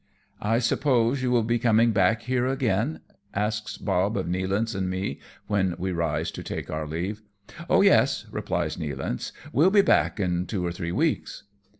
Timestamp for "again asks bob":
2.47-4.17